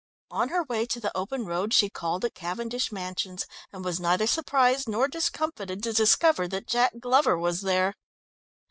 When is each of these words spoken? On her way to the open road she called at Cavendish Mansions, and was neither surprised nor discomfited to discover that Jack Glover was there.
On 0.31 0.49
her 0.49 0.63
way 0.63 0.87
to 0.87 0.99
the 0.99 1.15
open 1.15 1.45
road 1.45 1.75
she 1.75 1.87
called 1.87 2.25
at 2.25 2.33
Cavendish 2.33 2.91
Mansions, 2.91 3.45
and 3.71 3.85
was 3.85 3.99
neither 3.99 4.25
surprised 4.25 4.89
nor 4.89 5.07
discomfited 5.07 5.83
to 5.83 5.93
discover 5.93 6.47
that 6.47 6.65
Jack 6.65 6.93
Glover 6.99 7.37
was 7.37 7.61
there. 7.61 7.93